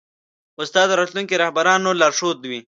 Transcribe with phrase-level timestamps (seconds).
[0.61, 2.59] استاد د راتلونکو رهبرانو لارښود وي.